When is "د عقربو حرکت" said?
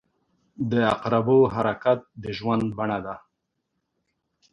0.71-1.99